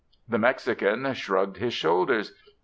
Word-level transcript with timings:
The 0.27 0.39
Mexican 0.39 1.13
shrugged 1.13 1.57
his 1.57 1.75
shoulders. 1.75 2.33